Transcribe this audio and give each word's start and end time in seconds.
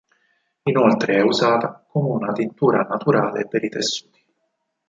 Inoltre 0.63 1.13
è 1.17 1.21
usata 1.21 1.85
come 1.87 2.09
una 2.09 2.31
tintura 2.33 2.81
naturale 2.89 3.47
per 3.47 3.63
i 3.63 3.69
tessuti. 3.69 4.19